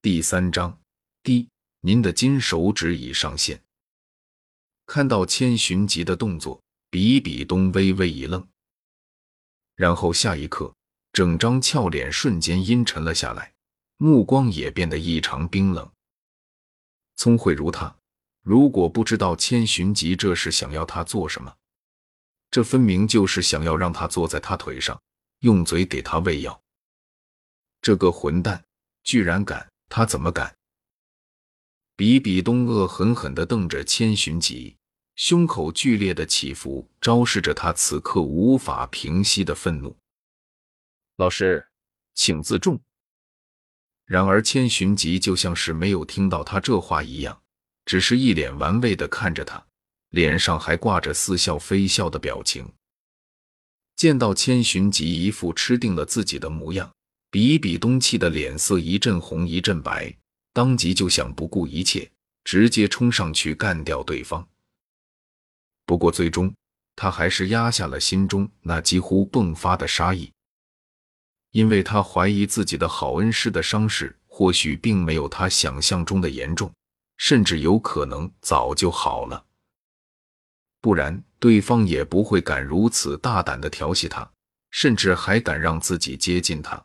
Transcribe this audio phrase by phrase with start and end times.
[0.00, 0.80] 第三章，
[1.24, 1.48] 第，
[1.80, 3.60] 您的金手指已上线。
[4.86, 8.46] 看到千寻疾的动作，比比东微微一愣，
[9.74, 10.72] 然后下一刻，
[11.12, 13.52] 整张俏脸瞬间阴沉了下来，
[13.96, 15.90] 目光也变得异常冰冷。
[17.16, 17.96] 聪慧如他，
[18.42, 21.52] 如果不知道千寻疾这是想要他做什么，
[22.52, 25.02] 这分明就是想要让他坐在他腿上，
[25.40, 26.62] 用嘴给他喂药。
[27.82, 28.64] 这个混蛋
[29.02, 29.68] 居然敢！
[29.88, 30.54] 他怎么敢？
[31.96, 34.76] 比比东恶狠狠地瞪着千寻疾，
[35.16, 39.96] 胸口剧烈的起伏，昭示着他此刻无法平息的愤怒。
[41.16, 41.66] 老师，
[42.14, 42.80] 请自重。
[44.04, 47.42] 然而千寻疾就像是没有听到他这话一样，
[47.84, 49.66] 只是一脸玩味的看着他，
[50.10, 52.72] 脸上还挂着似笑非笑的表情。
[53.96, 56.94] 见到千寻疾一副吃定了自己的模样。
[57.30, 60.14] 比比东气的脸色一阵红一阵白，
[60.52, 62.10] 当即就想不顾一切，
[62.44, 64.46] 直接冲上去干掉对方。
[65.84, 66.52] 不过最终
[66.96, 70.32] 他还是压下了心中那几乎迸发的杀意，
[71.52, 76.72] 因为他怀疑自己的好恩师的伤势或许并没有他想象中的严重，
[77.18, 79.44] 甚至有可能早就好了，
[80.80, 84.30] 不然对方也不会敢如此大胆的调戏他，
[84.70, 86.82] 甚至还敢让自己接近他。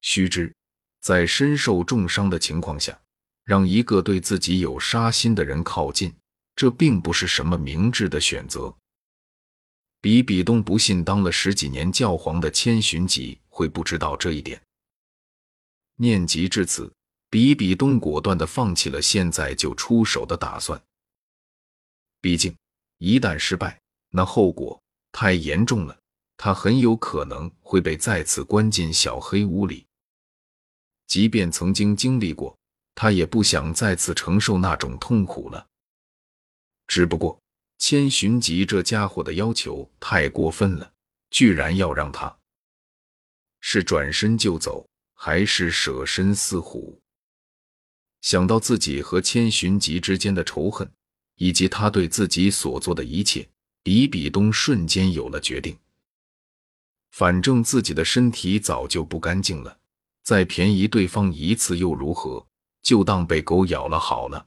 [0.00, 0.54] 须知，
[1.00, 2.98] 在身受重伤的情况下，
[3.44, 6.14] 让一个对自己有杀心的人靠近，
[6.54, 8.74] 这并不是什么明智的选择。
[10.00, 14.62] 比比东不信当了十几年教皇的千寻疾会不知道这一点。
[15.96, 16.92] 念及至此，
[17.28, 20.80] 比比东果断的放弃了现在就出手的打算。
[22.20, 22.56] 毕竟，
[22.98, 25.98] 一旦失败，那后果太严重了，
[26.36, 29.84] 他很有可能会被再次关进小黑屋里。
[31.08, 32.56] 即便曾经经历过，
[32.94, 35.66] 他也不想再次承受那种痛苦了。
[36.86, 37.40] 只不过
[37.78, 40.92] 千寻疾这家伙的要求太过分了，
[41.30, 42.38] 居然要让他
[43.60, 47.00] 是转身就走，还是舍身饲虎？
[48.20, 50.90] 想到自己和千寻疾之间的仇恨，
[51.36, 53.48] 以及他对自己所做的一切，
[53.82, 55.78] 比比东瞬间有了决定。
[57.12, 59.77] 反正自己的身体早就不干净了。
[60.28, 62.46] 再便宜对方一次又如何？
[62.82, 64.46] 就当被狗咬了好了。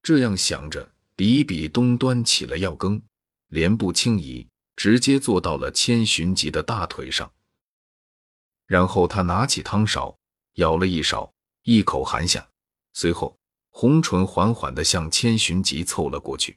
[0.00, 3.02] 这样想着，比比东端起了药羹，
[3.48, 7.32] 连步轻移，直接坐到了千寻疾的大腿上。
[8.66, 10.16] 然后他拿起汤勺，
[10.52, 11.34] 舀了一勺，
[11.64, 12.48] 一口含下，
[12.92, 13.36] 随后
[13.70, 16.56] 红唇缓缓地向千寻疾凑了过去。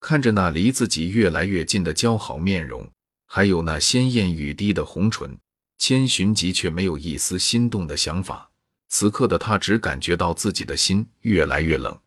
[0.00, 2.90] 看着那离自己越来越近的姣好面容，
[3.26, 5.38] 还有那鲜艳欲滴的红唇。
[5.82, 8.48] 千寻疾却没有一丝心动的想法，
[8.88, 12.00] 此刻的他只感觉到自己的心越来越冷。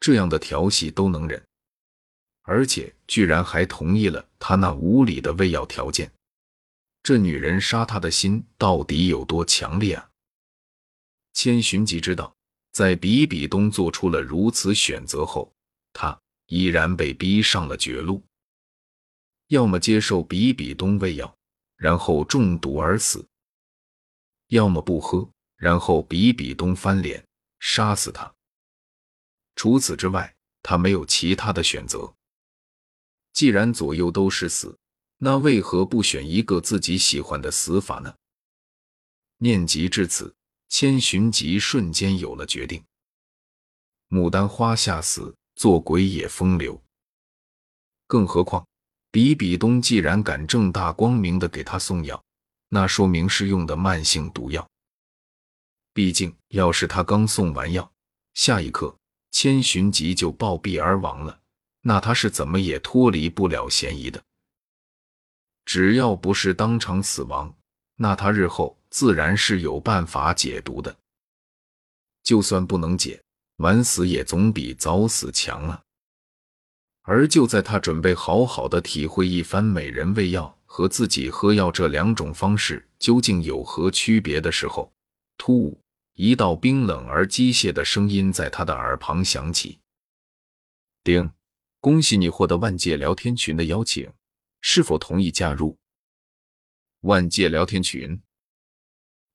[0.00, 1.40] 这样的调戏都能忍，
[2.42, 6.10] 而且居然还同意了他那无理的喂药条件，
[7.04, 10.10] 这女人杀他的心到底有多强烈啊？
[11.32, 12.34] 千寻疾知道，
[12.72, 15.52] 在比比东做出了如此选择后，
[15.92, 18.20] 他依然被逼上了绝路，
[19.46, 21.32] 要么接受比比东喂药。
[21.80, 23.26] 然后中毒而死，
[24.48, 25.26] 要么不喝，
[25.56, 27.26] 然后比比东翻脸
[27.58, 28.30] 杀死他。
[29.56, 32.14] 除此之外，他没有其他的选择。
[33.32, 34.78] 既然左右都是死，
[35.16, 38.14] 那为何不选一个自己喜欢的死法呢？
[39.38, 40.34] 念及至此，
[40.68, 42.84] 千寻疾瞬间有了决定。
[44.10, 46.78] 牡丹花下死，做鬼也风流。
[48.06, 48.66] 更何况。
[49.10, 52.22] 比比东既然敢正大光明的给他送药，
[52.68, 54.68] 那说明是用的慢性毒药。
[55.92, 57.90] 毕竟，要是他刚送完药，
[58.34, 58.96] 下一刻
[59.32, 61.40] 千寻疾就暴毙而亡了，
[61.82, 64.22] 那他是怎么也脱离不了嫌疑的。
[65.64, 67.52] 只要不是当场死亡，
[67.96, 70.96] 那他日后自然是有办法解毒的。
[72.22, 73.20] 就算不能解，
[73.56, 75.82] 晚死也总比早死强啊。
[77.02, 84.92] 而就在他准备好好的体会一番美人喂药和自己喝药这两种方式究竟有何区别的时候，
[85.36, 85.80] 突兀
[86.14, 89.78] 一道冰冷而机械的声音在他的耳旁响起
[91.02, 91.32] ：“丁，
[91.80, 94.12] 恭喜你获得万界聊天群的邀请，
[94.60, 95.78] 是否同意加入
[97.00, 98.20] 万界聊天群？”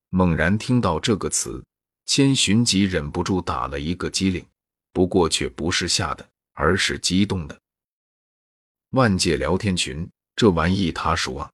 [0.10, 1.66] 猛然听到这个词，
[2.06, 4.46] 千寻疾忍不住打了一个激灵，
[4.94, 7.58] 不过却不是吓的，而是激动的。
[8.90, 11.52] 万界聊天群这玩意他熟啊！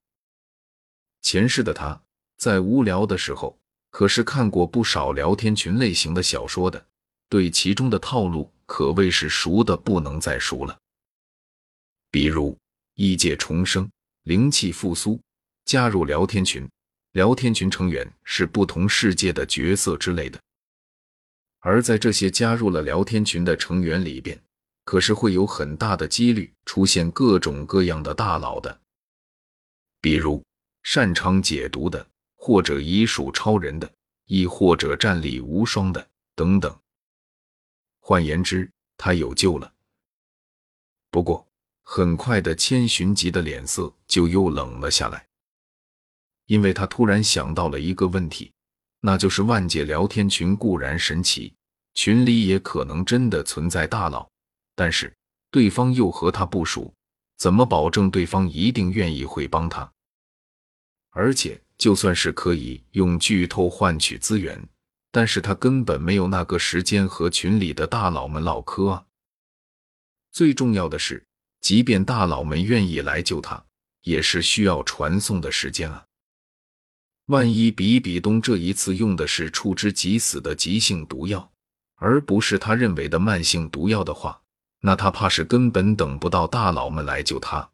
[1.21, 2.01] 前世的他
[2.37, 3.59] 在无聊的时候
[3.89, 6.83] 可是看过不少聊天群类型的小说的，
[7.27, 10.79] 对其中的套路可谓是熟的不能再熟了。
[12.09, 12.57] 比如
[12.95, 13.89] 异界重生、
[14.23, 15.19] 灵气复苏、
[15.65, 16.69] 加入聊天群，
[17.13, 20.39] 聊天群成员是不同世界的角色之类的。
[21.59, 24.41] 而在这些加入了聊天群的成员里边，
[24.83, 28.81] 可是会有很大的几率出现各种各样的大佬的，
[30.01, 30.43] 比如
[30.83, 32.05] 擅长解读的，
[32.35, 33.89] 或者医术超人的，
[34.25, 36.75] 亦或者战力无双的等等。
[37.99, 39.71] 换言之，他有救了。
[41.11, 41.45] 不过，
[41.83, 45.27] 很快的，千寻疾的脸色就又冷了下来，
[46.47, 48.51] 因为他突然想到了一个问题，
[49.01, 51.53] 那就是万界聊天群固然神奇，
[51.93, 54.30] 群里也可能真的存在大佬。
[54.81, 55.15] 但是
[55.51, 56.91] 对方又和他不熟，
[57.37, 59.87] 怎么保证对方一定愿意会帮他？
[61.11, 64.59] 而且就算是可以用剧透换取资源，
[65.11, 69.05] 但是他根本没有那个时间和群里的大佬们唠嗑啊！
[70.31, 71.23] 最重要的是，
[71.59, 73.63] 即便大佬们愿意来救他，
[74.01, 76.03] 也是需要传送的时间啊！
[77.27, 81.51] 万一比比东这一次用的是触之即死的急性毒药，
[81.97, 84.40] 而不是他认为的慢性毒药的话，
[84.83, 87.69] 那他怕是根本等不到大佬们来救他，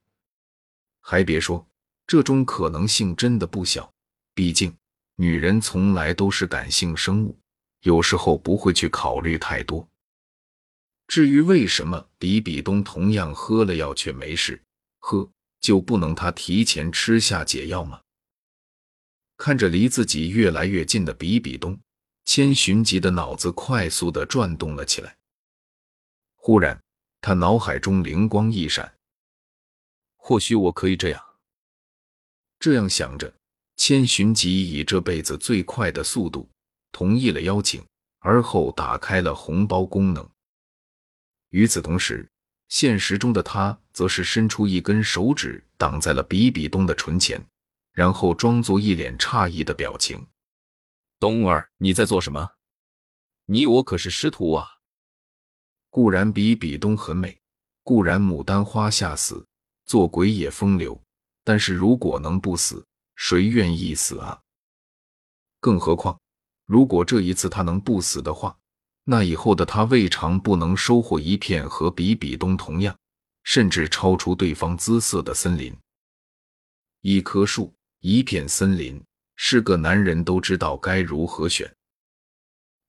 [0.99, 1.65] 还别说，
[2.05, 3.91] 这种可能性真的不小。
[4.33, 4.75] 毕竟，
[5.15, 7.39] 女人从来都是感性生物，
[7.81, 9.87] 有时候不会去考虑太多。
[11.07, 14.61] 至于为什么比比东同样喝了药却没事，
[14.99, 15.27] 喝
[15.61, 18.01] 就不能他提前吃下解药吗？
[19.37, 21.79] 看着离自己越来越近的比比东，
[22.25, 25.15] 千寻疾的脑子快速的转动了起来，
[26.35, 26.77] 忽然。
[27.21, 28.95] 他脑海中灵光一闪，
[30.15, 31.23] 或许我可以这样。
[32.59, 33.33] 这样想着，
[33.75, 36.49] 千寻疾以这辈子最快的速度
[36.91, 37.85] 同意了邀请，
[38.19, 40.27] 而后打开了红包功能。
[41.49, 42.29] 与此同时，
[42.69, 47.41] 现实中的他则是伸出一根手指挡在了比比东的唇前，
[47.93, 50.27] 然后装作一脸诧异的表情
[51.19, 52.51] ：“东儿，你在做什么？
[53.45, 54.67] 你我可是师徒啊！”
[55.89, 57.37] 固然比比东很美，
[57.83, 59.45] 固然牡丹花下死，
[59.85, 60.99] 做鬼也风流。
[61.43, 62.85] 但是如果能不死，
[63.15, 64.39] 谁愿意死啊？
[65.59, 66.19] 更何况，
[66.65, 68.55] 如果这一次他能不死的话，
[69.05, 72.95] 那以后的他未尝不能收获一片和比比东同样，
[73.43, 75.75] 甚至超出对方姿色的森林。
[77.01, 79.01] 一棵树，一片森林，
[79.37, 81.73] 是个男人都知道该如何选。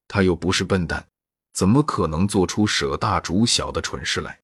[0.07, 1.08] 他又不是笨蛋。
[1.59, 4.39] 怎么可能做出舍大逐小的蠢事来？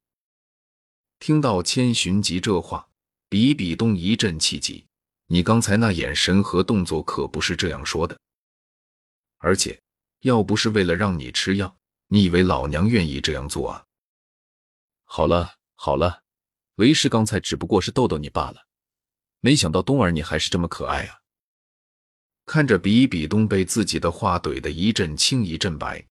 [1.18, 2.90] 听到千寻疾这话，
[3.30, 4.86] 比比东一阵气急。
[5.28, 8.20] 你刚才那眼神和动作可不是这样说的。
[9.38, 9.82] 而且，
[10.24, 11.74] 要不是为了让你吃药，
[12.10, 13.86] 你以为老娘愿意这样做啊？
[15.06, 16.22] 好了好了，
[16.76, 18.68] 为师刚才只不过是逗逗你罢了。
[19.40, 21.22] 没想到东儿你还是这么可爱啊！
[22.46, 26.06] 看着比比东被自己的话怼得一阵青一阵白。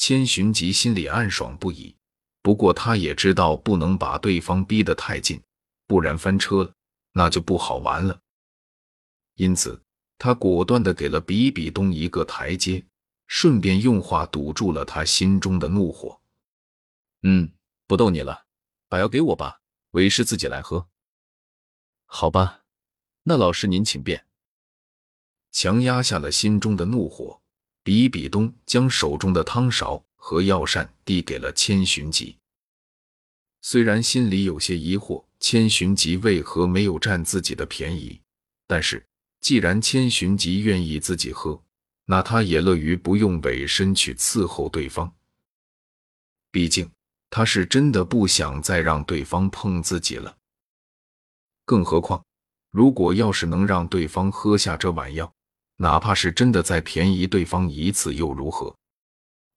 [0.00, 1.94] 千寻疾心里暗爽不已，
[2.40, 5.38] 不过他也知道不能把对方逼得太近，
[5.86, 6.72] 不然翻车了
[7.12, 8.18] 那就不好玩了。
[9.34, 9.82] 因此，
[10.16, 12.82] 他果断地给了比比东一个台阶，
[13.26, 16.18] 顺便用话堵住了他心中的怒火。
[17.20, 17.52] 嗯，
[17.86, 18.46] 不逗你了，
[18.88, 20.88] 把药给我吧，为师自己来喝。
[22.06, 22.62] 好吧，
[23.24, 24.26] 那老师您请便。
[25.52, 27.42] 强压下了心中的怒火。
[27.82, 32.36] 比比东将手中的汤勺和药膳递给了千寻疾，
[33.62, 38.20] 虽然心里有些疑惑，千寻疾为何没有占自己的便宜，
[38.66, 39.04] 但是
[39.40, 41.62] 既然千寻疾愿意自己喝，
[42.04, 45.10] 那他也乐于不用委身去伺候对方。
[46.50, 46.90] 毕竟
[47.30, 50.36] 他是真的不想再让对方碰自己了。
[51.64, 52.22] 更何况，
[52.70, 55.32] 如果要是能让对方喝下这碗药，
[55.82, 58.76] 哪怕是真的再便宜对方一次又如何？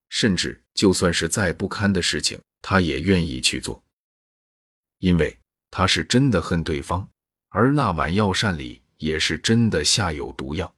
[0.08, 3.84] 甚至就算是再不堪的事情，他也愿意去做，
[5.00, 5.38] 因为
[5.70, 7.06] 他是真的恨对方，
[7.50, 10.74] 而那碗药膳里也是真的下有毒药。